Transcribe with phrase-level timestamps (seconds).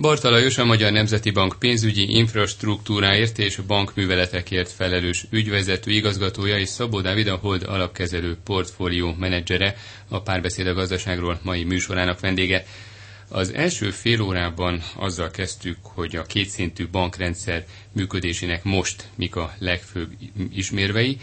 [0.00, 7.26] Bartalajos a Magyar Nemzeti Bank pénzügyi infrastruktúráért és bankműveletekért felelős ügyvezető igazgatója és Szabó Dávid
[7.26, 9.76] a Hold alapkezelő portfólió menedzsere,
[10.08, 12.64] a Párbeszéd a gazdaságról mai műsorának vendége.
[13.28, 20.12] Az első fél órában azzal kezdtük, hogy a kétszintű bankrendszer működésének most mik a legfőbb
[20.52, 21.18] ismérvei,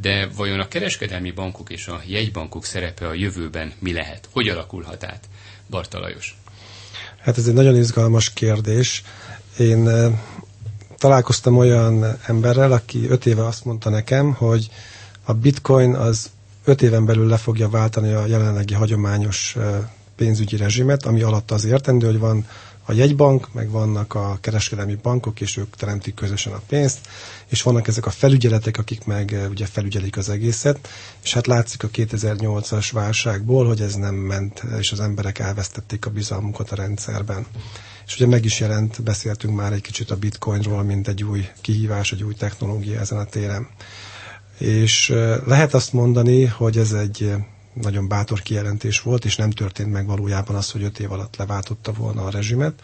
[0.00, 4.28] de vajon a kereskedelmi bankok és a jegybankok szerepe a jövőben mi lehet?
[4.32, 5.28] Hogy alakulhat át?
[5.70, 6.36] Bartalajos.
[7.26, 9.02] Hát ez egy nagyon izgalmas kérdés.
[9.58, 9.88] Én
[10.98, 14.70] találkoztam olyan emberrel, aki öt éve azt mondta nekem, hogy
[15.24, 16.30] a bitcoin az
[16.64, 19.56] öt éven belül le fogja váltani a jelenlegi hagyományos
[20.16, 22.46] pénzügyi rezsimet, ami alatt az értendő, hogy van
[22.86, 26.98] a jegybank, meg vannak a kereskedelmi bankok, és ők teremtik közösen a pénzt,
[27.46, 30.88] és vannak ezek a felügyeletek, akik meg eh, ugye felügyelik az egészet,
[31.22, 36.10] és hát látszik a 2008-as válságból, hogy ez nem ment, és az emberek elvesztették a
[36.10, 37.46] bizalmukat a rendszerben.
[38.06, 42.12] És ugye meg is jelent, beszéltünk már egy kicsit a bitcoinról, mint egy új kihívás,
[42.12, 43.68] egy új technológia ezen a téren.
[44.58, 47.44] És eh, lehet azt mondani, hogy ez egy eh,
[47.80, 51.92] nagyon bátor kijelentés volt, és nem történt meg valójában az, hogy öt év alatt leváltotta
[51.92, 52.82] volna a rezsimet,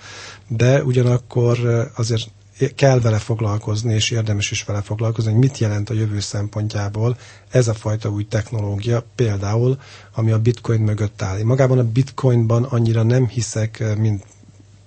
[0.49, 1.59] de ugyanakkor
[1.97, 2.31] azért
[2.75, 7.19] kell vele foglalkozni, és érdemes is vele foglalkozni, hogy mit jelent a jövő szempontjából
[7.51, 9.79] ez a fajta új technológia, például,
[10.15, 11.39] ami a bitcoin mögött áll.
[11.39, 14.25] Én magában a bitcoinban annyira nem hiszek, mint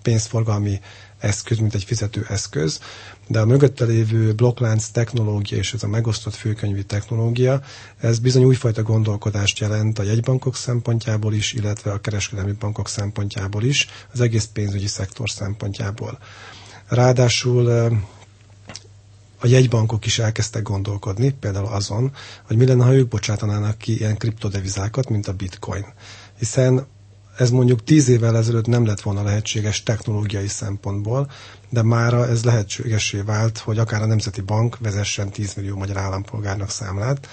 [0.02, 0.80] pénzforgalmi
[1.26, 2.80] eszköz, mint egy fizető eszköz,
[3.28, 7.62] de a mögötte lévő blokklánc technológia és ez a megosztott főkönyvi technológia,
[8.00, 13.88] ez bizony újfajta gondolkodást jelent a jegybankok szempontjából is, illetve a kereskedelmi bankok szempontjából is,
[14.14, 16.20] az egész pénzügyi szektor szempontjából.
[16.88, 17.68] Ráadásul
[19.40, 22.12] a jegybankok is elkezdtek gondolkodni, például azon,
[22.44, 25.86] hogy mi lenne, ha ők bocsátanának ki ilyen kriptodevizákat, mint a bitcoin.
[26.38, 26.88] Hiszen
[27.38, 31.32] ez mondjuk tíz évvel ezelőtt nem lett volna lehetséges technológiai szempontból,
[31.70, 36.70] de mára ez lehetségesé vált, hogy akár a Nemzeti Bank vezessen 10 millió magyar állampolgárnak
[36.70, 37.28] számlát,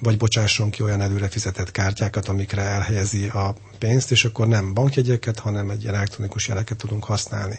[0.00, 5.38] vagy bocsásson ki olyan előre fizetett kártyákat, amikre elhelyezi a pénzt, és akkor nem bankjegyeket,
[5.38, 7.58] hanem egy ilyen elektronikus jeleket tudunk használni.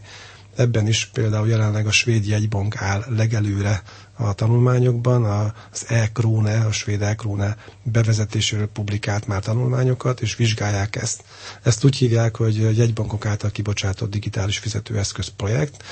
[0.56, 3.82] Ebben is például jelenleg a svéd jegybank áll legelőre
[4.18, 5.26] a tanulmányokban,
[5.72, 11.24] az e-króne, a svéd e-króne bevezetéséről publikált már tanulmányokat, és vizsgálják ezt.
[11.64, 15.84] Ezt úgy hívják, hogy jegybankok által kibocsátott digitális fizetőeszköz projekt,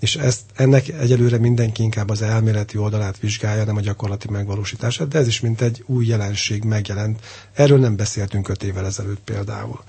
[0.00, 5.18] és ezt, ennek egyelőre mindenki inkább az elméleti oldalát vizsgálja, nem a gyakorlati megvalósítását, de
[5.18, 7.20] ez is mint egy új jelenség megjelent.
[7.52, 9.80] Erről nem beszéltünk öt évvel ezelőtt például.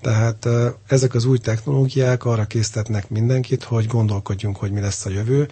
[0.00, 0.48] Tehát
[0.86, 5.48] ezek az új technológiák arra késztetnek mindenkit, hogy gondolkodjunk, hogy mi lesz a jövő.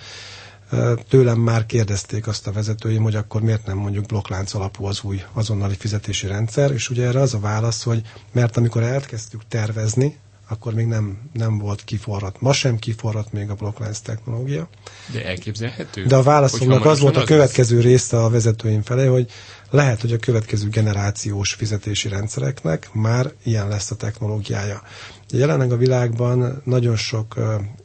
[1.08, 5.22] Tőlem már kérdezték azt a vezetőim, hogy akkor miért nem mondjuk blokklánc alapú az új
[5.32, 8.02] azonnali fizetési rendszer, és ugye erre az a válasz, hogy
[8.32, 10.16] mert amikor elkezdtük tervezni,
[10.52, 12.40] akkor még nem, nem volt kiforrat.
[12.40, 14.68] Ma sem kiforrat még a blokklánc technológia.
[15.12, 16.04] De elképzelhető?
[16.04, 19.30] De a válaszomnak az volt a következő része a vezetőim felé, hogy
[19.70, 24.82] lehet, hogy a következő generációs fizetési rendszereknek már ilyen lesz a technológiája.
[25.30, 27.34] Jelenleg a világban nagyon sok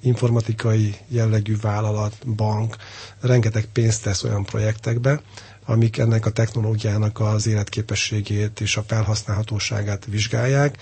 [0.01, 2.75] informatikai jellegű vállalat, bank
[3.21, 5.21] rengeteg pénzt tesz olyan projektekbe,
[5.65, 10.77] amik ennek a technológiának az életképességét és a felhasználhatóságát vizsgálják,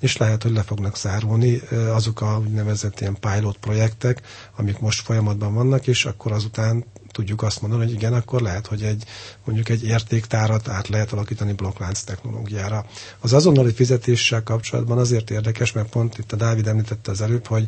[0.00, 1.60] és lehet, hogy le fognak zárulni
[1.92, 4.22] azok a úgynevezett ilyen pilot projektek,
[4.56, 6.84] amik most folyamatban vannak, és akkor azután
[7.16, 9.04] tudjuk azt mondani, hogy igen, akkor lehet, hogy egy
[9.44, 12.86] mondjuk egy értéktárat át lehet alakítani blokklánc technológiára.
[13.20, 17.66] Az azonnali fizetéssel kapcsolatban azért érdekes, mert pont itt a Dávid említette az előbb, hogy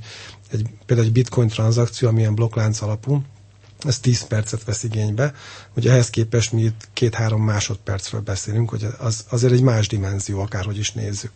[0.50, 3.22] egy, például egy bitcoin tranzakció, amilyen blokklánc alapú,
[3.86, 5.34] ez 10 percet vesz igénybe,
[5.72, 10.78] hogy ehhez képest mi itt két-három másodpercről beszélünk, hogy az azért egy más dimenzió, akárhogy
[10.78, 11.32] is nézzük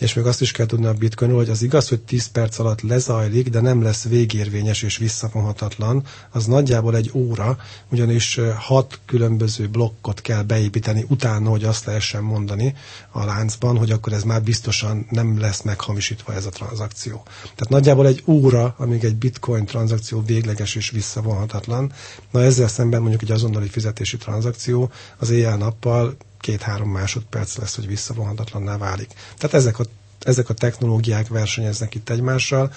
[0.00, 2.80] és még azt is kell tudni a bitcoinról, hogy az igaz, hogy 10 perc alatt
[2.80, 7.58] lezajlik, de nem lesz végérvényes és visszavonhatatlan, az nagyjából egy óra,
[7.90, 12.74] ugyanis hat különböző blokkot kell beépíteni utána, hogy azt lehessen mondani
[13.10, 17.22] a láncban, hogy akkor ez már biztosan nem lesz meghamisítva ez a tranzakció.
[17.42, 21.92] Tehát nagyjából egy óra, amíg egy bitcoin tranzakció végleges és visszavonhatatlan.
[22.30, 28.76] Na ezzel szemben mondjuk egy azonnali fizetési tranzakció az éjjel-nappal két-három másodperc lesz, hogy visszavonhatatlanná
[28.76, 29.12] válik.
[29.36, 29.84] Tehát ezek a,
[30.20, 32.72] ezek a technológiák versenyeznek itt egymással,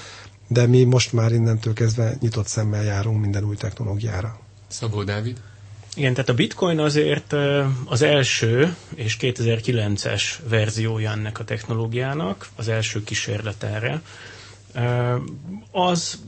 [0.48, 4.40] de mi most már innentől kezdve nyitott szemmel járunk minden új technológiára.
[4.68, 5.42] Szabó Dávid?
[5.96, 7.36] Igen, tehát a bitcoin azért
[7.86, 14.02] az első és 2009-es verziója ennek a technológiának, az első kísérlet erre.
[15.72, 16.20] Az,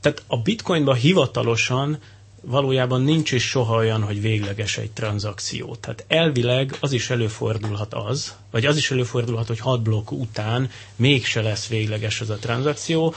[0.00, 1.98] tehát a bitcoinban hivatalosan
[2.46, 5.74] valójában nincs is soha olyan, hogy végleges egy tranzakció.
[5.80, 11.42] Tehát elvileg az is előfordulhat az, vagy az is előfordulhat, hogy hat blokk után mégse
[11.42, 13.14] lesz végleges az a tranzakció.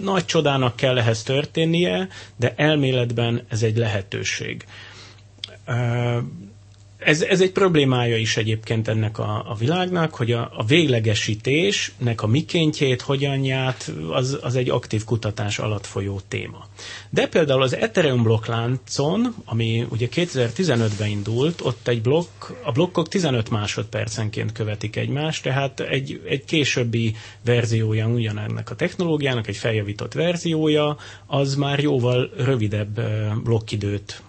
[0.00, 4.64] Nagy csodának kell ehhez történnie, de elméletben ez egy lehetőség
[7.04, 12.26] ez, ez egy problémája is egyébként ennek a, a világnak, hogy a, a véglegesítésnek a
[12.26, 16.66] mikéntjét, hogyanját, az, az egy aktív kutatás alatt folyó téma.
[17.10, 23.50] De például az Ethereum blokkláncon, ami ugye 2015-ben indult, ott egy blokk, a blokkok 15
[23.50, 27.14] másodpercenként követik egymást, tehát egy, egy későbbi
[27.44, 30.96] verziója ugyanennek a technológiának, egy feljavított verziója,
[31.26, 33.00] az már jóval rövidebb
[33.42, 34.22] blokkidőt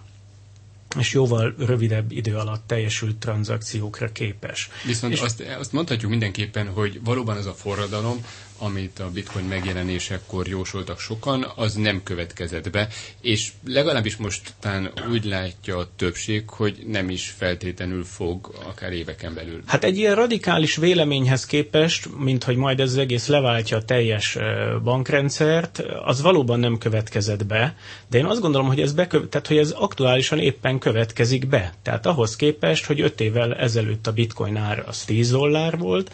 [0.98, 4.70] és jóval rövidebb idő alatt teljesült tranzakciókra képes.
[4.86, 8.26] Viszont és azt, azt mondhatjuk mindenképpen, hogy valóban az a forradalom,
[8.58, 12.88] amit a bitcoin megjelenésekor jósoltak sokan, az nem következett be,
[13.22, 19.62] és legalábbis mostán úgy látja a többség, hogy nem is feltétlenül fog akár éveken belül.
[19.66, 24.38] Hát egy ilyen radikális véleményhez képest, mint hogy majd ez egész leváltja a teljes
[24.84, 27.76] bankrendszert, az valóban nem következett be,
[28.10, 31.74] de én azt gondolom, hogy ez, beköv- tehát, hogy ez aktuálisan éppen következik be.
[31.84, 36.12] Tehát ahhoz képest, hogy öt évvel ezelőtt a bitcoin ár az 10 dollár volt,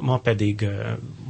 [0.00, 0.66] ma pedig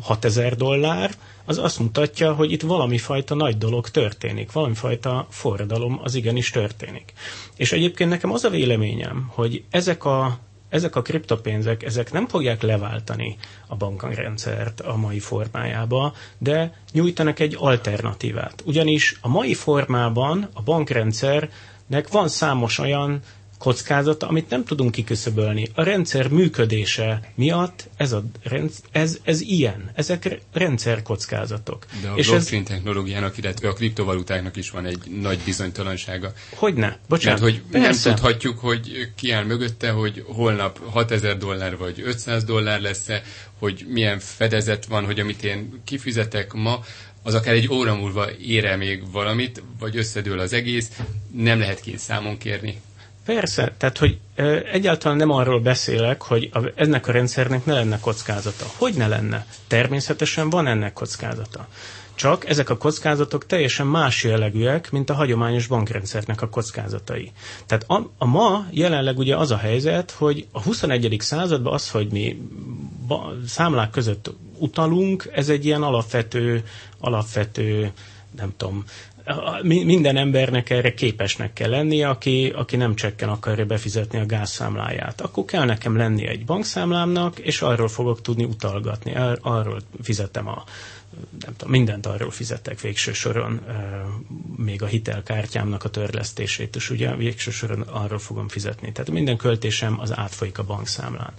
[0.00, 1.10] 6000 dollár,
[1.44, 6.50] az azt mutatja, hogy itt valami fajta nagy dolog történik, valami fajta forradalom az igenis
[6.50, 7.12] történik.
[7.56, 10.38] És egyébként nekem az a véleményem, hogy ezek a
[10.68, 17.56] ezek a kriptopénzek, ezek nem fogják leváltani a bankrendszert a mai formájába, de nyújtanak egy
[17.58, 18.62] alternatívát.
[18.66, 23.20] Ugyanis a mai formában a bankrendszernek van számos olyan
[23.64, 25.68] kockázata, amit nem tudunk kiküszöbölni.
[25.74, 29.90] A rendszer működése miatt ez, a rendsz, ez, ez ilyen.
[29.94, 31.86] Ezek rendszerkockázatok.
[32.02, 32.68] De a És blockchain ez...
[32.68, 36.32] technológiának, illetve a kriptovalutáknak is van egy nagy bizonytalansága.
[36.54, 36.98] Hogyne?
[37.08, 37.40] Bocsánat.
[37.40, 38.08] Mert hogy Persze.
[38.08, 43.22] nem tudhatjuk, hogy ki áll mögötte, hogy holnap 6000 dollár vagy 500 dollár lesz-e,
[43.58, 46.80] hogy milyen fedezet van, hogy amit én kifizetek ma,
[47.22, 50.90] az akár egy óra múlva ér -e még valamit, vagy összedől az egész,
[51.34, 52.80] nem lehet ki számon kérni.
[53.24, 54.18] Persze, tehát hogy
[54.72, 58.64] egyáltalán nem arról beszélek, hogy a, ennek a rendszernek ne lenne kockázata.
[58.76, 59.46] Hogy ne lenne?
[59.66, 61.68] Természetesen van ennek kockázata.
[62.14, 67.32] Csak ezek a kockázatok teljesen más jellegűek, mint a hagyományos bankrendszernek a kockázatai.
[67.66, 71.16] Tehát a, a ma jelenleg ugye az a helyzet, hogy a 21.
[71.20, 72.42] században az, hogy mi
[73.06, 76.64] ba, számlák között utalunk, ez egy ilyen alapvető,
[76.98, 77.92] alapvető
[78.36, 78.84] nem tudom,
[79.62, 85.20] minden embernek erre képesnek kell lennie, aki, aki nem csekken akarja befizetni a gázszámláját.
[85.20, 89.14] Akkor kell nekem lenni egy bankszámlámnak, és arról fogok tudni utalgatni.
[89.40, 90.64] Arról fizetem a
[91.44, 93.60] nem tudom, mindent arról fizettek végső soron,
[94.56, 98.92] még a hitelkártyámnak a törlesztését, és ugye végső soron arról fogom fizetni.
[98.92, 101.32] Tehát minden költésem az átfolyik a bankszámlán.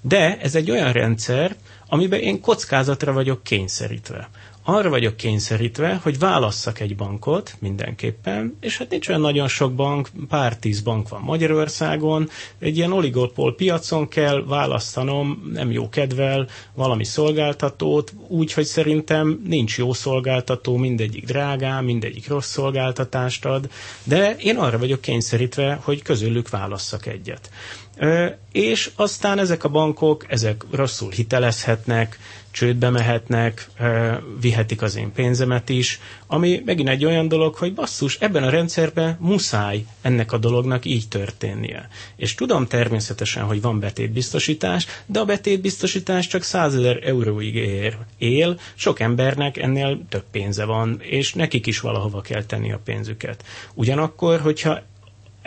[0.00, 1.56] De ez egy olyan rendszer,
[1.86, 4.28] amiben én kockázatra vagyok kényszerítve
[4.70, 10.08] arra vagyok kényszerítve, hogy válasszak egy bankot mindenképpen, és hát nincs olyan nagyon sok bank,
[10.28, 12.28] pár tíz bank van Magyarországon,
[12.58, 19.78] egy ilyen oligopol piacon kell választanom, nem jó kedvel, valami szolgáltatót, úgy, hogy szerintem nincs
[19.78, 23.68] jó szolgáltató, mindegyik drágá, mindegyik rossz szolgáltatást ad,
[24.04, 27.50] de én arra vagyok kényszerítve, hogy közülük válasszak egyet.
[28.52, 32.18] És aztán ezek a bankok, ezek rosszul hitelezhetnek,
[32.50, 33.68] csődbe mehetnek,
[34.40, 39.16] vihetik az én pénzemet is, ami megint egy olyan dolog, hogy basszus, ebben a rendszerben
[39.20, 41.88] muszáj ennek a dolognak így történnie.
[42.16, 48.58] És tudom természetesen, hogy van betétbiztosítás, de a betétbiztosítás csak 100 ezer euróig ér, él,
[48.74, 53.44] sok embernek ennél több pénze van, és nekik is valahova kell tenni a pénzüket.
[53.74, 54.80] Ugyanakkor, hogyha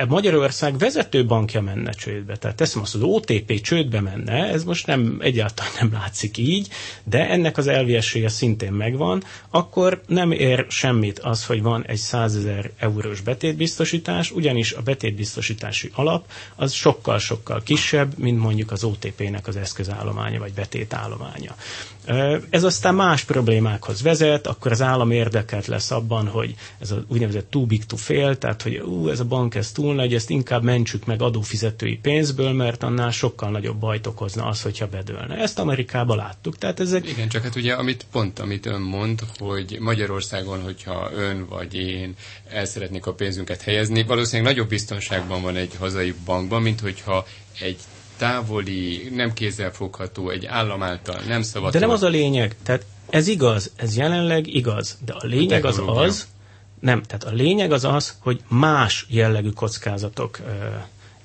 [0.07, 2.37] Magyarország vezető bankja menne csődbe.
[2.37, 6.67] Tehát teszem azt, az OTP csődbe menne, ez most nem egyáltalán nem látszik így,
[7.03, 12.35] de ennek az elviessége szintén megvan, akkor nem ér semmit az, hogy van egy 100
[12.35, 19.55] ezer eurós betétbiztosítás, ugyanis a betétbiztosítási alap az sokkal-sokkal kisebb, mint mondjuk az OTP-nek az
[19.55, 21.55] eszközállománya vagy betétállománya.
[22.49, 27.49] Ez aztán más problémákhoz vezet, akkor az állam érdekelt lesz abban, hogy ez a úgynevezett
[27.49, 30.63] too big to fail, tehát hogy ú, ez a bank ez túl nagy, ezt inkább
[30.63, 35.35] mentsük meg adófizetői pénzből, mert annál sokkal nagyobb bajt okozna az, hogyha bedőlne.
[35.35, 36.57] Ezt Amerikában láttuk.
[36.57, 37.09] Tehát ezek...
[37.09, 42.15] Igen, csak hát ugye amit pont, amit ön mond, hogy Magyarországon, hogyha ön vagy én
[42.49, 47.25] el szeretnék a pénzünket helyezni, valószínűleg nagyobb biztonságban van egy hazai bankban, mint hogyha
[47.59, 47.77] egy
[48.21, 51.71] távoli, nem kézzelfogható, egy állam által nem szabad.
[51.71, 52.55] De nem az a lényeg.
[52.63, 54.97] Tehát ez igaz, ez jelenleg igaz.
[55.05, 56.27] De a lényeg az az,
[56.79, 60.39] Nem, tehát a lényeg az az, hogy más jellegű kockázatok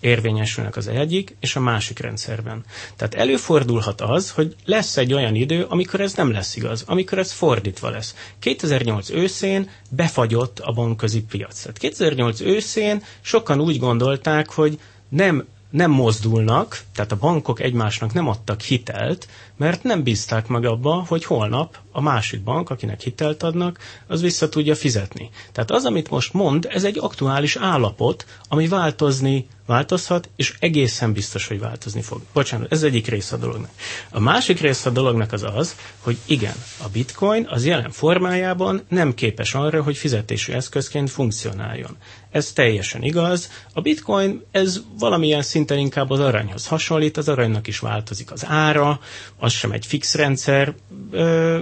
[0.00, 2.64] érvényesülnek az egyik és a másik rendszerben.
[2.96, 7.32] Tehát előfordulhat az, hogy lesz egy olyan idő, amikor ez nem lesz igaz, amikor ez
[7.32, 8.14] fordítva lesz.
[8.38, 11.60] 2008 őszén befagyott a bankközi piac.
[11.60, 18.28] Tehát 2008 őszén sokan úgy gondolták, hogy nem nem mozdulnak, tehát a bankok egymásnak nem
[18.28, 23.78] adtak hitelt, mert nem bízták meg abba, hogy holnap a másik bank, akinek hitelt adnak,
[24.06, 25.30] az vissza tudja fizetni.
[25.52, 31.46] Tehát az, amit most mond, ez egy aktuális állapot, ami változni változhat, és egészen biztos,
[31.46, 32.20] hogy változni fog.
[32.32, 33.70] Bocsánat, ez egyik része a dolognak.
[34.10, 39.14] A másik része a dolognak az az, hogy igen, a bitcoin az jelen formájában nem
[39.14, 41.96] képes arra, hogy fizetési eszközként funkcionáljon.
[42.30, 43.50] Ez teljesen igaz.
[43.72, 49.00] A bitcoin, ez valamilyen szinten inkább az aranyhoz hasonlít, az aranynak is változik az ára,
[49.46, 50.74] az sem egy fix rendszer,
[51.10, 51.58] ö,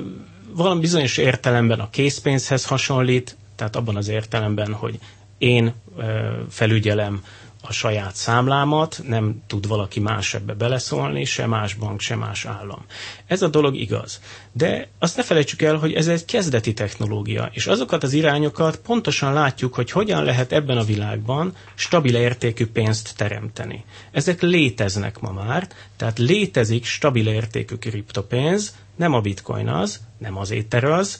[0.53, 4.99] valami bizonyos értelemben a készpénzhez hasonlít, tehát abban az értelemben, hogy
[5.39, 7.25] én ö, felügyelem
[7.67, 12.85] a saját számlámat, nem tud valaki más ebbe beleszólni, se más bank, se más állam.
[13.27, 14.21] Ez a dolog igaz.
[14.53, 19.33] De azt ne felejtsük el, hogy ez egy kezdeti technológia, és azokat az irányokat pontosan
[19.33, 23.85] látjuk, hogy hogyan lehet ebben a világban stabil értékű pénzt teremteni.
[24.13, 30.51] Ezek léteznek ma már, tehát létezik stabil értékű kriptopénz, nem a bitcoin az, nem az
[30.51, 31.19] éter az,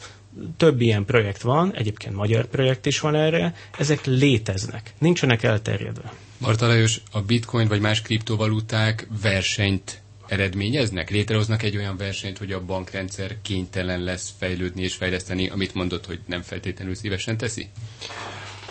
[0.57, 6.13] több ilyen projekt van, egyébként magyar projekt is van erre, ezek léteznek, nincsenek elterjedve.
[6.45, 11.11] Marta Lajos, a bitcoin vagy más kriptovaluták versenyt eredményeznek?
[11.11, 16.21] Létrehoznak egy olyan versenyt, hogy a bankrendszer kénytelen lesz fejlődni és fejleszteni, amit mondott, hogy
[16.27, 17.69] nem feltétlenül szívesen teszi?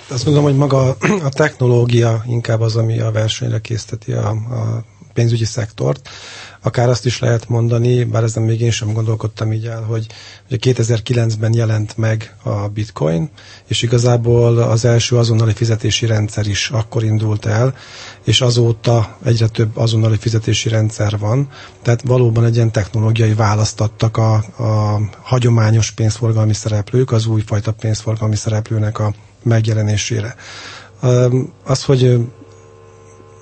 [0.07, 5.45] Azt gondolom, hogy maga a technológia inkább az, ami a versenyre készteti a, a pénzügyi
[5.45, 6.09] szektort.
[6.65, 10.07] Akár azt is lehet mondani, bár ezen még én sem gondolkodtam így el, hogy
[10.51, 13.29] ugye 2009-ben jelent meg a bitcoin,
[13.67, 17.75] és igazából az első azonnali fizetési rendszer is akkor indult el,
[18.23, 21.49] és azóta egyre több azonnali fizetési rendszer van,
[21.81, 28.99] tehát valóban egy ilyen technológiai választattak a, a hagyományos pénzforgalmi szereplők az újfajta pénzforgalmi szereplőnek
[28.99, 30.35] a megjelenésére.
[31.63, 32.19] Az, hogy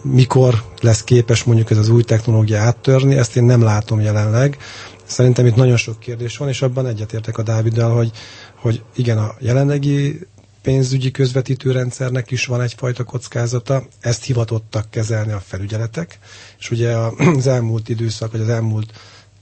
[0.03, 4.57] mikor lesz képes mondjuk ez az új technológia áttörni, ezt én nem látom jelenleg.
[5.05, 8.11] Szerintem itt nagyon sok kérdés van, és abban egyetértek a Dáviddal, hogy,
[8.55, 10.19] hogy igen, a jelenlegi
[10.61, 16.19] pénzügyi közvetítő rendszernek is van egyfajta kockázata, ezt hivatottak kezelni a felügyeletek,
[16.59, 16.95] és ugye
[17.37, 18.93] az elmúlt időszak, vagy az elmúlt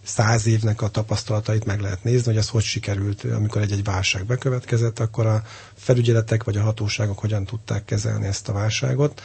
[0.04, 5.00] száz évnek a tapasztalatait meg lehet nézni, hogy ez hogy sikerült, amikor egy-egy válság bekövetkezett,
[5.00, 5.44] akkor a
[5.76, 9.22] felügyeletek vagy a hatóságok hogyan tudták kezelni ezt a válságot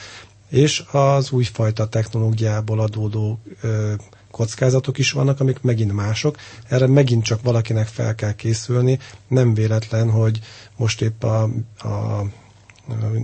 [0.55, 3.93] és az újfajta technológiából adódó ö,
[4.31, 6.37] kockázatok is vannak, amik megint mások.
[6.69, 8.99] Erre megint csak valakinek fel kell készülni.
[9.29, 10.41] Nem véletlen, hogy
[10.77, 11.43] most épp a,
[11.79, 12.25] a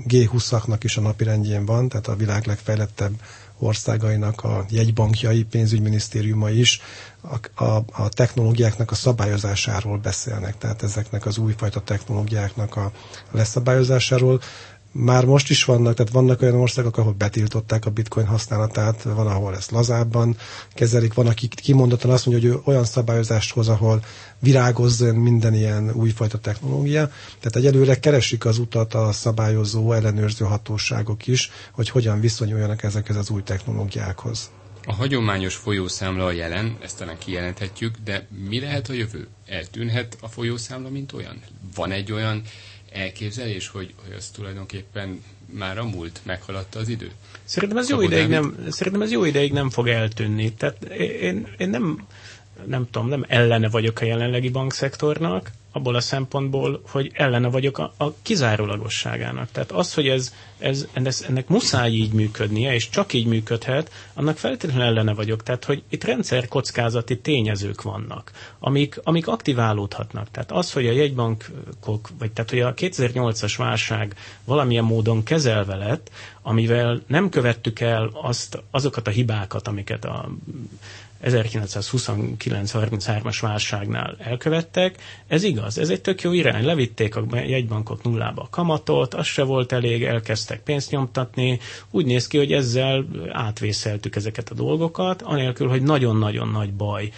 [0.08, 3.12] G20-aknak is a napirendjén van, tehát a világ legfejlettebb
[3.58, 6.80] országainak a jegybankjai, pénzügyminisztériuma is
[7.54, 12.92] a, a, a technológiáknak a szabályozásáról beszélnek, tehát ezeknek az újfajta technológiáknak a
[13.30, 14.40] leszabályozásáról
[14.92, 19.54] már most is vannak, tehát vannak olyan országok, ahol betiltották a bitcoin használatát, van, ahol
[19.54, 20.36] ezt lazábban
[20.74, 24.04] kezelik, van, aki kimondottan azt mondja, hogy ő olyan szabályozást hoz, ahol
[24.38, 27.06] virágozzon minden ilyen újfajta technológia.
[27.40, 33.30] Tehát egyelőre keresik az utat a szabályozó, ellenőrző hatóságok is, hogy hogyan viszonyuljanak ezekhez az
[33.30, 34.50] új technológiákhoz.
[34.86, 39.28] A hagyományos folyószámla a jelen, ezt talán kijelenthetjük, de mi lehet a jövő?
[39.46, 41.42] Eltűnhet a folyószámla, mint olyan?
[41.74, 42.42] Van egy olyan
[42.92, 47.10] elképzelés, hogy, hogy az tulajdonképpen már a múlt meghaladta az idő?
[47.44, 50.52] Szerintem ez, jó ideig nem, szerintem ez jó ideig nem fog eltűnni.
[50.52, 50.84] Tehát
[51.20, 52.06] én, én nem,
[52.66, 57.92] nem tudom, nem ellene vagyok a jelenlegi bankszektornak, abból a szempontból, hogy ellene vagyok a,
[57.96, 59.50] a kizárólagosságának.
[59.52, 60.86] Tehát az, hogy ez, ez,
[61.28, 65.42] ennek muszáj így működnie, és csak így működhet, annak feltétlenül ellene vagyok.
[65.42, 70.30] Tehát, hogy itt rendszerkockázati tényezők vannak, amik, amik aktiválódhatnak.
[70.30, 74.14] Tehát az, hogy a jegybankok, vagy tehát, hogy a 2008-as válság
[74.44, 76.10] valamilyen módon kezelve lett,
[76.42, 80.28] amivel nem követtük el azt, azokat a hibákat, amiket a
[81.24, 84.96] 1929-33-as válságnál elkövettek.
[85.26, 86.64] Ez igaz, ez egy tök jó irány.
[86.64, 91.58] Levitték a jegybankok nullába a kamatot, az se volt elég, elkezdtek pénzt nyomtatni.
[91.90, 97.10] Úgy néz ki, hogy ezzel átvészeltük ezeket a dolgokat, anélkül, hogy nagyon-nagyon nagy baj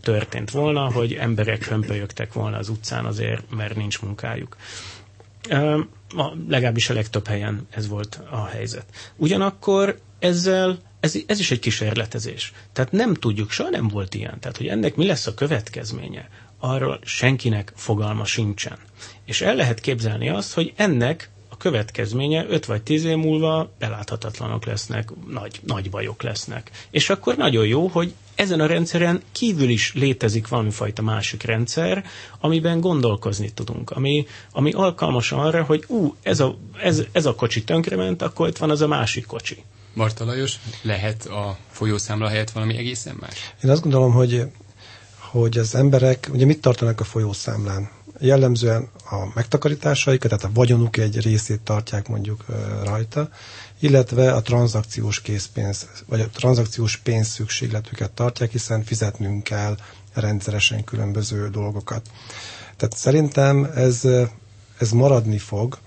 [0.00, 4.56] történt volna, hogy emberek hömpölyögtek volna az utcán azért, mert nincs munkájuk.
[6.16, 8.84] A, legalábbis a legtöbb helyen ez volt a helyzet.
[9.16, 12.52] Ugyanakkor ezzel ez, ez is egy kísérletezés.
[12.72, 14.40] Tehát nem tudjuk, soha nem volt ilyen.
[14.40, 16.28] Tehát, hogy ennek mi lesz a következménye,
[16.58, 18.78] arról senkinek fogalma sincsen.
[19.24, 24.64] És el lehet képzelni azt, hogy ennek a következménye 5 vagy 10 év múlva beláthatatlanok
[24.64, 26.70] lesznek, nagy, nagy bajok lesznek.
[26.90, 32.04] És akkor nagyon jó, hogy ezen a rendszeren kívül is létezik valamifajta másik rendszer,
[32.40, 37.64] amiben gondolkozni tudunk, ami, ami alkalmas arra, hogy ú, ez a, ez, ez a kocsi
[37.64, 39.62] tönkrement, akkor itt van az a másik kocsi.
[39.94, 43.54] Marta Lajos, lehet a folyószámla helyett valami egészen más?
[43.64, 44.46] Én azt gondolom, hogy,
[45.18, 47.90] hogy az emberek, ugye mit tartanak a folyószámlán?
[48.20, 52.44] Jellemzően a megtakarításaikat, tehát a vagyonuk egy részét tartják mondjuk
[52.84, 53.28] rajta,
[53.78, 59.76] illetve a tranzakciós készpénz, vagy a tranzakciós pénz szükségletüket tartják, hiszen fizetnünk kell
[60.14, 62.06] rendszeresen különböző dolgokat.
[62.76, 64.00] Tehát szerintem ez,
[64.78, 65.78] ez maradni fog,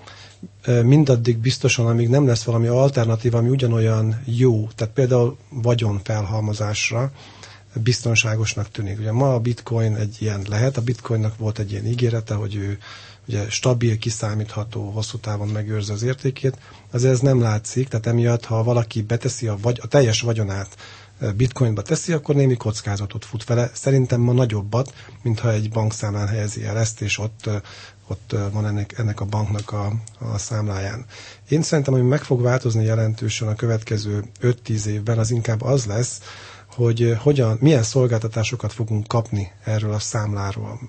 [0.83, 7.11] mindaddig biztosan, amíg nem lesz valami alternatív, ami ugyanolyan jó, tehát például vagyon felhalmozásra
[7.83, 8.99] biztonságosnak tűnik.
[8.99, 12.77] Ugye ma a bitcoin egy ilyen lehet, a bitcoinnak volt egy ilyen ígérete, hogy ő
[13.27, 16.57] ugye stabil, kiszámítható, hosszú távon megőrzi az értékét,
[16.91, 20.75] azért ez nem látszik, tehát emiatt, ha valaki beteszi a, vagy, a teljes vagyonát
[21.35, 23.69] bitcoinba teszi, akkor némi kockázatot fut vele.
[23.73, 27.49] Szerintem ma nagyobbat, mintha egy bankszámlán helyezi el ezt, és ott,
[28.07, 31.05] ott van ennek, ennek a banknak a, a számláján.
[31.49, 36.21] Én szerintem, hogy meg fog változni jelentősen a következő 5-10 évben, az inkább az lesz,
[36.75, 40.79] hogy hogyan, milyen szolgáltatásokat fogunk kapni erről a számláról,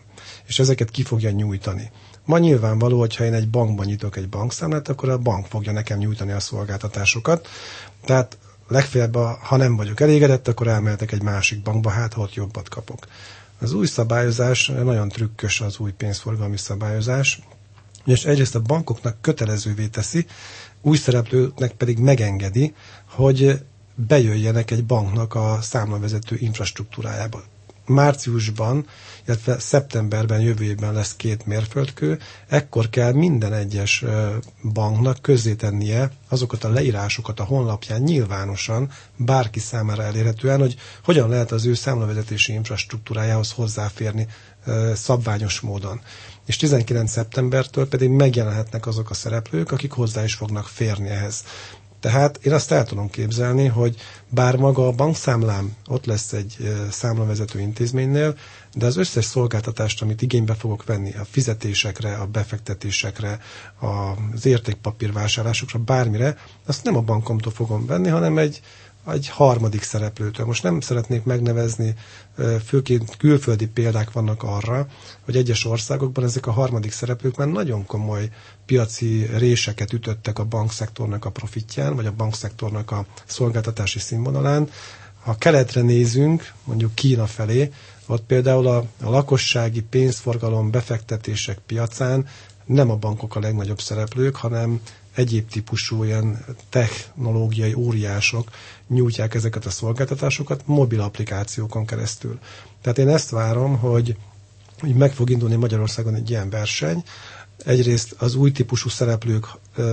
[0.46, 1.90] és ezeket ki fogja nyújtani.
[2.24, 6.32] Ma nyilvánvaló, hogyha én egy bankban nyitok egy bankszámlát, akkor a bank fogja nekem nyújtani
[6.32, 7.48] a szolgáltatásokat.
[8.04, 12.68] Tehát legfeljebb, ha nem vagyok elégedett, akkor elmehetek egy másik bankba, hát ha ott jobbat
[12.68, 13.06] kapok.
[13.58, 17.40] Az új szabályozás nagyon trükkös az új pénzforgalmi szabályozás,
[18.04, 20.26] és egyrészt a bankoknak kötelezővé teszi,
[20.80, 27.42] új szereplőknek pedig megengedi, hogy bejöjjenek egy banknak a számlavezető infrastruktúrájába.
[27.86, 28.86] Márciusban
[29.26, 34.04] illetve szeptemberben, jövő évben lesz két mérföldkő, ekkor kell minden egyes
[34.72, 41.64] banknak közzétennie azokat a leírásokat a honlapján nyilvánosan, bárki számára elérhetően, hogy hogyan lehet az
[41.64, 44.26] ő számlavezetési infrastruktúrájához hozzáférni
[44.94, 46.00] szabványos módon.
[46.46, 47.10] És 19.
[47.10, 51.44] szeptembertől pedig megjelenhetnek azok a szereplők, akik hozzá is fognak férni ehhez.
[52.06, 53.96] Tehát én azt el tudom képzelni, hogy
[54.28, 56.56] bár maga a bankszámlám ott lesz egy
[56.90, 58.36] számlavezető intézménynél,
[58.74, 63.38] de az összes szolgáltatást, amit igénybe fogok venni, a fizetésekre, a befektetésekre,
[64.34, 68.60] az értékpapírvásárlásokra, bármire, azt nem a bankomtól fogom venni, hanem egy,
[69.12, 70.46] egy harmadik szereplőtől.
[70.46, 71.94] Most nem szeretnék megnevezni,
[72.64, 74.86] főként külföldi példák vannak arra,
[75.24, 78.28] hogy egyes országokban ezek a harmadik szereplők már nagyon komoly
[78.66, 84.68] piaci réseket ütöttek a bankszektornak a profitján, vagy a bankszektornak a szolgáltatási színvonalán.
[85.22, 87.72] Ha keletre nézünk, mondjuk Kína felé,
[88.06, 92.26] ott például a, a lakossági pénzforgalom befektetések piacán
[92.64, 94.80] nem a bankok a legnagyobb szereplők, hanem
[95.16, 98.50] egyéb típusú ilyen technológiai óriások
[98.88, 102.38] nyújtják ezeket a szolgáltatásokat mobil applikációkon keresztül.
[102.82, 104.16] Tehát én ezt várom, hogy,
[104.80, 107.02] hogy meg fog indulni Magyarországon egy ilyen verseny.
[107.64, 109.46] Egyrészt az új típusú szereplők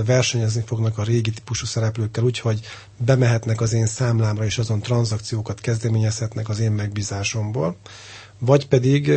[0.06, 2.60] versenyezni fognak a régi típusú szereplőkkel, úgyhogy
[2.96, 7.76] bemehetnek az én számlámra, és azon tranzakciókat kezdeményezhetnek az én megbízásomból.
[8.38, 9.12] Vagy pedig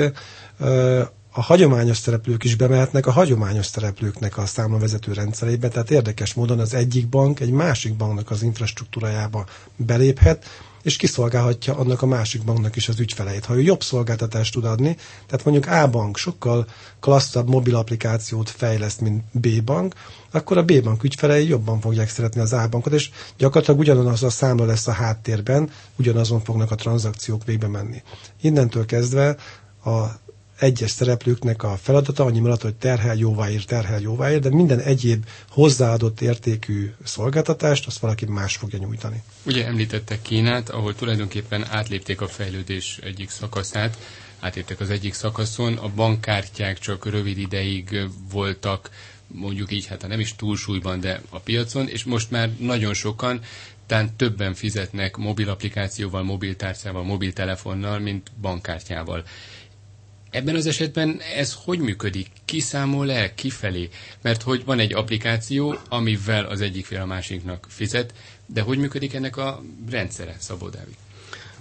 [1.38, 6.74] a hagyományos szereplők is bemehetnek a hagyományos szereplőknek a számlavezető rendszerébe, tehát érdekes módon az
[6.74, 9.46] egyik bank egy másik banknak az infrastruktúrájába
[9.76, 10.46] beléphet,
[10.82, 13.46] és kiszolgálhatja annak a másik banknak is az ügyfeleit.
[13.46, 14.98] Ha ő jobb szolgáltatást tud adni,
[15.28, 16.68] tehát mondjuk A bank sokkal
[17.00, 19.96] klasszabb mobil applikációt fejleszt, mint B bank,
[20.32, 24.30] akkor a B bank ügyfelei jobban fogják szeretni az A bankot, és gyakorlatilag ugyanaz a
[24.30, 28.02] számla lesz a háttérben, ugyanazon fognak a tranzakciók végbe menni.
[28.42, 29.36] Innentől kezdve
[29.86, 30.26] a
[30.60, 36.22] egyes szereplőknek a feladata annyi maradt, hogy terhel, jóváír, terhel, jóváír, de minden egyéb hozzáadott
[36.22, 39.24] értékű szolgáltatást azt valaki más fogja nyújtani.
[39.44, 43.98] Ugye említette Kínát, ahol tulajdonképpen átlépték a fejlődés egyik szakaszát,
[44.40, 48.90] átértek az egyik szakaszon, a bankkártyák csak rövid ideig voltak,
[49.28, 53.42] mondjuk így, hát nem is túlsúlyban, de a piacon, és most már nagyon sokan
[53.88, 59.24] talán többen fizetnek mobil applikációval, mobiltárcával, mobiltelefonnal, mint bankkártyával.
[60.30, 62.28] Ebben az esetben ez hogy működik?
[62.46, 62.64] Ki
[63.08, 63.90] el, kifelé?
[64.22, 68.14] Mert hogy van egy applikáció, amivel az egyik fél a másiknak fizet,
[68.46, 70.96] de hogy működik ennek a rendszere, Szabó Dávid?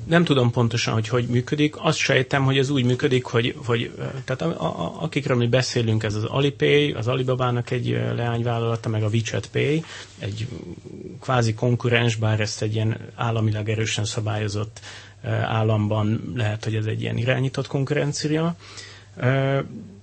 [0.04, 1.74] Nem tudom pontosan, hogy hogy működik.
[1.78, 3.92] Azt sejtem, hogy ez úgy működik, hogy, hogy
[4.24, 9.08] tehát a, a, akikről mi beszélünk, ez az Alipay, az Alibabának egy leányvállalata, meg a
[9.08, 9.84] WeChat Pay,
[10.18, 10.46] egy
[11.20, 14.80] kvázi konkurens, bár ezt egy ilyen államilag erősen szabályozott
[15.24, 18.56] államban lehet, hogy ez egy ilyen irányított konkurencia.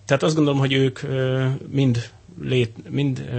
[0.05, 0.99] Tehát azt gondolom, hogy ők
[1.67, 2.09] mind,
[2.41, 3.29] lét, mind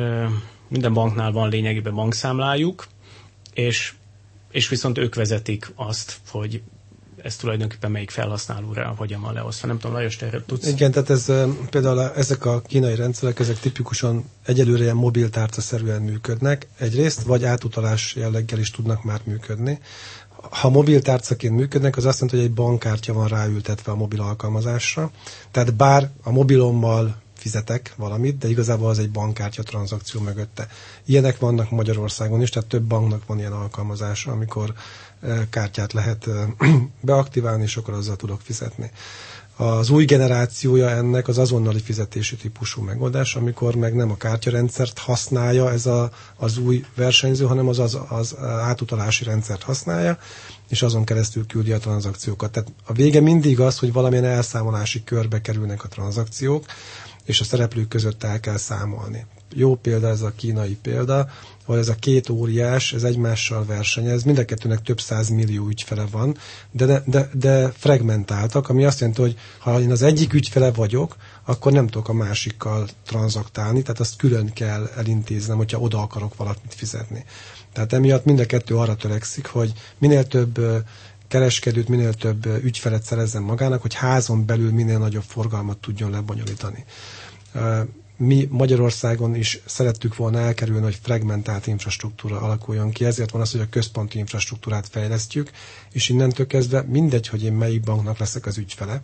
[0.69, 2.87] minden banknál van lényegében bankszámlájuk,
[3.55, 3.93] és,
[4.51, 6.63] és viszont ők vezetik azt, hogy
[7.25, 9.67] ez tulajdonképpen melyik felhasználóra hogyan van leosztva.
[9.67, 10.67] Nem tudom, Lajos, te tudsz?
[10.67, 11.33] Igen, tehát ez,
[11.71, 18.59] például ezek a kínai rendszerek, ezek tipikusan egyelőre ilyen mobiltárca-szerűen működnek egyrészt, vagy átutalás jelleggel
[18.59, 19.79] is tudnak már működni.
[20.51, 25.11] Ha mobiltárcaként működnek, az azt jelenti, hogy egy bankkártya van ráültetve a mobil alkalmazásra.
[25.51, 30.69] Tehát bár a mobilommal fizetek valamit, de igazából az egy bankkártya tranzakció mögötte.
[31.05, 34.75] Ilyenek vannak Magyarországon is, tehát több banknak van ilyen alkalmazása, amikor
[35.51, 36.29] kártyát lehet
[37.01, 38.91] beaktiválni, és akkor azzal tudok fizetni.
[39.57, 45.73] Az új generációja ennek az azonnali fizetési típusú megoldás, amikor meg nem a kártyarendszert használja
[45.73, 50.19] ez a, az új versenyző, hanem az, az, az átutalási rendszert használja,
[50.69, 52.53] és azon keresztül küldi a tranzakciókat.
[52.53, 56.65] Tehát a vége mindig az, hogy valamilyen elszámolási körbe kerülnek a tranzakciók,
[57.25, 59.27] és a szereplők között el kell számolni.
[59.55, 61.29] Jó példa ez a kínai példa,
[61.65, 66.05] ahol ez a két óriás, ez egymással versenyez, mind a kettőnek több száz millió ügyfele
[66.11, 66.37] van,
[66.71, 71.73] de, de, de fragmentáltak, ami azt jelenti, hogy ha én az egyik ügyfele vagyok, akkor
[71.73, 77.25] nem tudok a másikkal tranzaktálni, tehát azt külön kell elintéznem, hogyha oda akarok valamit fizetni.
[77.73, 80.61] Tehát emiatt mind a kettő arra törekszik, hogy minél több
[81.29, 86.85] kereskedőt, minél több ügyfelet szerezzen magának, hogy házon belül minél nagyobb forgalmat tudjon lebonyolítani.
[88.17, 93.61] Mi Magyarországon is szerettük volna elkerülni, hogy fragmentált infrastruktúra alakuljon ki, ezért van az, hogy
[93.61, 95.51] a központi infrastruktúrát fejlesztjük,
[95.93, 99.03] és innentől kezdve mindegy, hogy én melyik banknak leszek az ügyfele,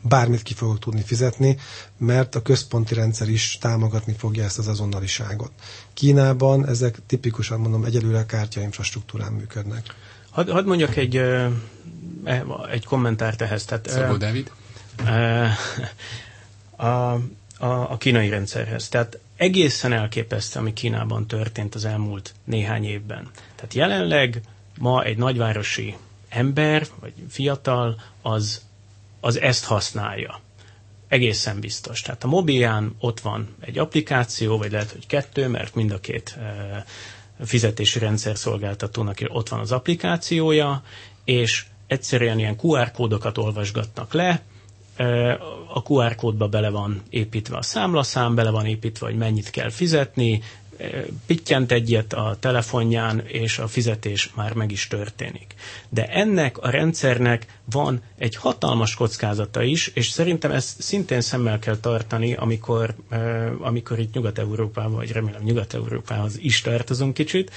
[0.00, 1.56] bármit ki fogok tudni fizetni,
[1.98, 5.50] mert a központi rendszer is támogatni fogja ezt az azonnaliságot.
[5.94, 9.94] Kínában ezek tipikusan mondom egyelőre kártya infrastruktúrán működnek.
[10.30, 11.50] Hadd had mondjak egy, e,
[12.70, 13.64] egy kommentárt ehhez.
[13.64, 14.50] Tehát, Szabó Dávid?
[16.76, 17.16] A,
[17.60, 18.88] a, a kínai rendszerhez.
[18.88, 23.30] Tehát egészen elképesztő, ami Kínában történt az elmúlt néhány évben.
[23.54, 24.40] Tehát jelenleg
[24.78, 25.96] ma egy nagyvárosi
[26.28, 28.64] ember, vagy fiatal, az,
[29.20, 30.40] az ezt használja.
[31.08, 32.00] Egészen biztos.
[32.00, 36.36] Tehát a mobilján ott van egy applikáció, vagy lehet, hogy kettő, mert mind a két
[36.38, 36.84] e,
[37.44, 40.82] fizetési rendszer szolgáltatónak ott van az applikációja,
[41.24, 44.42] és egyszerűen ilyen QR kódokat olvasgatnak le,
[45.74, 50.42] a QR kódba bele van építve a számlaszám, bele van építve, hogy mennyit kell fizetni,
[51.26, 55.54] pittyent egyet a telefonján, és a fizetés már meg is történik.
[55.88, 61.76] De ennek a rendszernek van egy hatalmas kockázata is, és szerintem ezt szintén szemmel kell
[61.76, 62.94] tartani, amikor,
[63.60, 67.50] amikor itt Nyugat-Európában, vagy remélem Nyugat-Európához is tartozunk kicsit,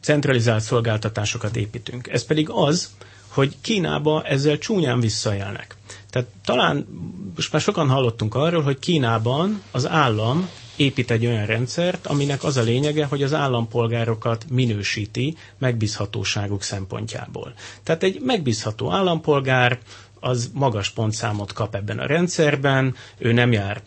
[0.00, 2.08] centralizált szolgáltatásokat építünk.
[2.08, 2.90] Ez pedig az,
[3.28, 5.76] hogy Kínába ezzel csúnyán visszajelnek.
[6.10, 6.86] Tehát talán
[7.34, 12.56] most már sokan hallottunk arról, hogy Kínában az állam épít egy olyan rendszert, aminek az
[12.56, 17.54] a lényege, hogy az állampolgárokat minősíti megbízhatóságuk szempontjából.
[17.82, 19.78] Tehát egy megbízható állampolgár
[20.20, 23.82] az magas pontszámot kap ebben a rendszerben, ő nem jár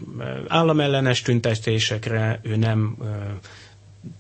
[0.48, 2.98] államellenes tüntetésekre, ő nem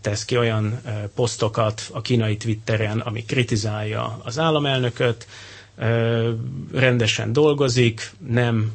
[0.02, 0.82] tesz ki olyan
[1.16, 5.28] posztokat a kínai Twitteren, ami kritizálja az államelnököt,
[6.74, 8.72] rendesen dolgozik, nem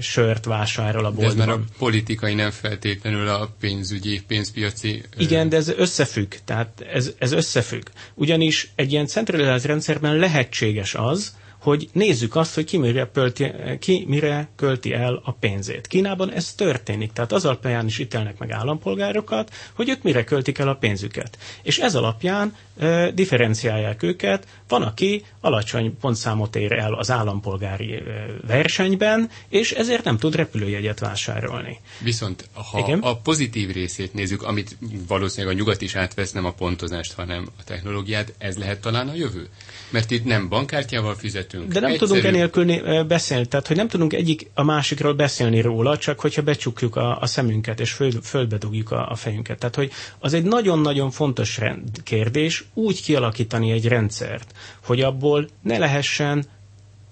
[0.00, 1.36] sört vásárol a boltban.
[1.36, 5.02] De ez már a politikai, nem feltétlenül a pénzügyi, pénzpiaci...
[5.16, 6.32] Igen, de ez összefügg.
[6.44, 7.82] Tehát ez, ez összefügg.
[8.14, 14.04] Ugyanis egy ilyen centralizált rendszerben lehetséges az, hogy nézzük azt, hogy ki mire, pölti, ki
[14.08, 15.86] mire költi el a pénzét.
[15.86, 20.68] Kínában ez történik, tehát az alapján is ítélnek meg állampolgárokat, hogy ők mire költik el
[20.68, 21.38] a pénzüket.
[21.62, 24.46] És ez alapján e, differenciálják őket.
[24.68, 28.02] Van, aki alacsony pontszámot ér el az állampolgári e,
[28.46, 31.80] versenyben, és ezért nem tud repülőjegyet vásárolni.
[31.98, 32.98] Viszont ha Igen?
[32.98, 34.76] a pozitív részét nézzük, amit
[35.08, 39.14] valószínűleg a nyugat is átvesz, nem a pontozást, hanem a technológiát, ez lehet talán a
[39.14, 39.48] jövő?
[39.90, 41.14] Mert itt nem bankkártyával
[41.52, 41.72] fizetünk.
[41.72, 42.06] De nem egyszerű...
[42.20, 46.96] tudunk enélkül beszélni, tehát hogy nem tudunk egyik a másikról beszélni róla, csak hogyha becsukjuk
[46.96, 49.58] a, a szemünket és föl, fölbe dugjuk a, a fejünket.
[49.58, 54.52] Tehát, hogy az egy nagyon-nagyon fontos rend, kérdés úgy kialakítani egy rendszert,
[54.84, 56.44] hogy abból ne lehessen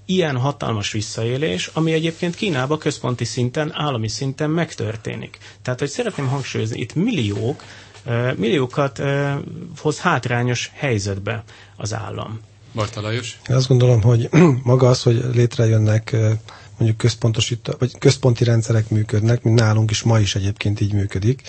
[0.05, 5.38] ilyen hatalmas visszaélés, ami egyébként Kínában központi szinten, állami szinten megtörténik.
[5.62, 7.62] Tehát, hogy szeretném hangsúlyozni, itt milliók,
[8.37, 9.03] milliókat
[9.79, 11.44] hoz hátrányos helyzetbe
[11.76, 12.40] az állam.
[12.72, 13.40] Marta Lajos?
[13.48, 14.28] Én azt gondolom, hogy
[14.62, 16.16] maga az, hogy létrejönnek
[16.80, 21.42] mondjuk központosít, vagy központi rendszerek működnek, mint nálunk is ma is egyébként így működik.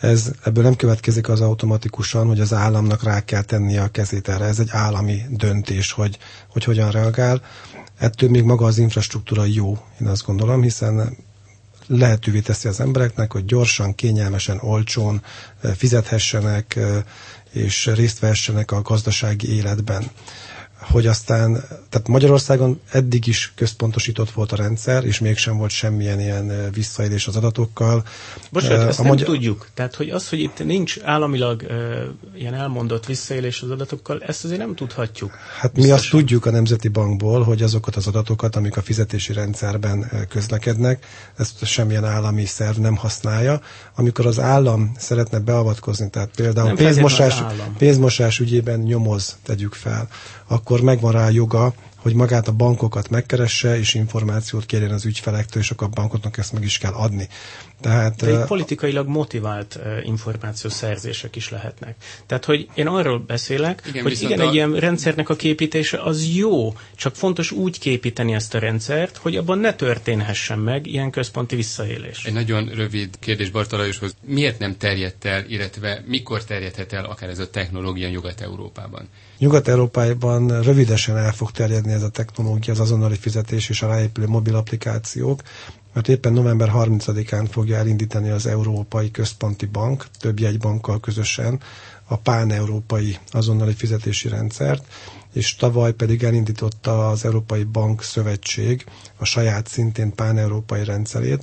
[0.00, 4.44] Ez, ebből nem következik az automatikusan, hogy az államnak rá kell tennie a kezét erre.
[4.44, 7.42] Ez egy állami döntés, hogy, hogy hogyan reagál.
[7.98, 11.16] Ettől még maga az infrastruktúra jó, én azt gondolom, hiszen
[11.86, 15.22] lehetővé teszi az embereknek, hogy gyorsan, kényelmesen, olcsón
[15.76, 16.78] fizethessenek
[17.50, 20.10] és részt vehessenek a gazdasági életben
[20.90, 21.52] hogy aztán,
[21.88, 27.36] tehát Magyarországon eddig is központosított volt a rendszer, és mégsem volt semmilyen ilyen visszaélés az
[27.36, 28.04] adatokkal.
[28.50, 29.26] Bocsánat, uh, ezt nem magyar...
[29.26, 29.68] tudjuk.
[29.74, 34.60] Tehát, hogy az, hogy itt nincs államilag uh, ilyen elmondott visszaélés az adatokkal, ezt azért
[34.60, 35.30] nem tudhatjuk.
[35.60, 35.90] Hát biztosan.
[35.90, 41.06] mi azt tudjuk a Nemzeti Bankból, hogy azokat az adatokat, amik a fizetési rendszerben közlekednek,
[41.36, 43.60] ezt semmilyen állami szerv nem használja.
[43.94, 47.42] Amikor az állam szeretne beavatkozni, tehát például pénzmosás,
[47.78, 50.08] pénzmosás ügyében nyomoz, tegyük fel,
[50.46, 55.70] akkor megvan rá joga, hogy magát a bankokat megkeresse, és információt kérjen az ügyfelektől, és
[55.70, 57.28] akkor a bankoknak ezt meg is kell adni.
[57.84, 61.94] Tehát, De egy politikailag motivált információszerzések is lehetnek.
[62.26, 64.42] Tehát, hogy én arról beszélek, igen, hogy igen, a...
[64.48, 69.36] egy ilyen rendszernek a képítése az jó, csak fontos úgy képíteni ezt a rendszert, hogy
[69.36, 72.24] abban ne történhessen meg ilyen központi visszaélés.
[72.24, 74.14] Egy nagyon rövid kérdés Bartalajoshoz.
[74.26, 79.08] Miért nem terjedt el, illetve mikor terjedhet el akár ez a technológia Nyugat-Európában?
[79.38, 84.54] Nyugat-Európában rövidesen el fog terjedni ez a technológia, az azonnali fizetés és a ráépülő mobil
[84.56, 85.40] applikációk,
[85.94, 91.60] mert éppen november 30-án fogja elindítani az Európai Központi Bank több jegybankkal közösen
[92.06, 94.84] a pán-európai azonnali fizetési rendszert,
[95.32, 98.84] és tavaly pedig elindította az Európai Bank Szövetség
[99.16, 101.42] a saját szintén pán-európai rendszerét.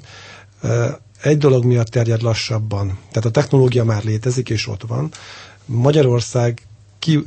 [1.21, 5.11] Egy dolog miatt terjed lassabban, tehát a technológia már létezik és ott van.
[5.65, 6.61] Magyarország
[6.99, 7.19] ki,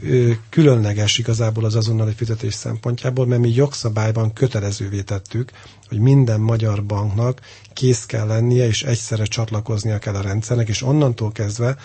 [0.51, 5.51] különleges igazából az azonnali fizetés szempontjából, mert mi jogszabályban kötelezővé tettük,
[5.95, 7.41] hogy minden magyar banknak
[7.73, 11.77] kész kell lennie, és egyszerre csatlakoznia kell a rendszernek, és onnantól kezdve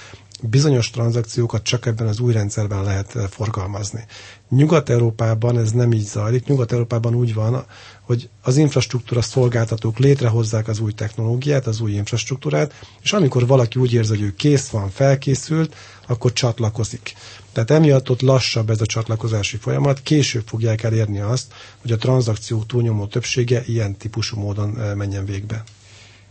[0.44, 4.06] bizonyos tranzakciókat csak ebben az új rendszerben lehet forgalmazni.
[4.50, 6.46] Nyugat-Európában ez nem így zajlik.
[6.48, 7.66] Nyugat-Európában úgy van,
[8.02, 13.94] hogy az infrastruktúra szolgáltatók létrehozzák az új technológiát, az új infrastruktúrát, és amikor valaki úgy
[13.94, 15.76] érzi, hogy ő kész van, felkészült,
[16.08, 17.14] akkor csatlakozik.
[17.52, 22.66] Tehát emiatt ott lassabb ez a csatlakozási folyamat, később fogják elérni azt, hogy a tranzakciók
[22.66, 25.64] túlnyomó többsége ilyen típusú módon menjen végbe.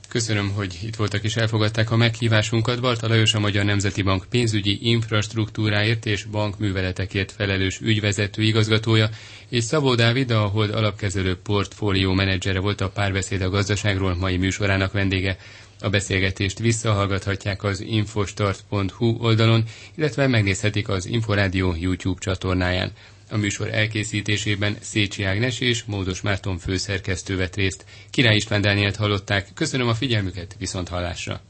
[0.09, 2.81] Köszönöm, hogy itt voltak és elfogadták a meghívásunkat.
[2.81, 9.09] Barta Lajos a Magyar Nemzeti Bank pénzügyi infrastruktúráért és bankműveletekért felelős ügyvezető igazgatója,
[9.49, 14.93] és Szabó Dávid, a Hold alapkezelő portfólió menedzsere volt a párbeszéd a gazdaságról mai műsorának
[14.93, 15.37] vendége.
[15.81, 22.93] A beszélgetést visszahallgathatják az infostart.hu oldalon, illetve megnézhetik az Inforádió YouTube csatornáján.
[23.31, 27.85] A műsor elkészítésében Szécsi Ágnes és Módos Márton főszerkesztő vett részt.
[28.11, 29.49] Király István Dánielt hallották.
[29.55, 31.49] Köszönöm a figyelmüket, viszont hallásra!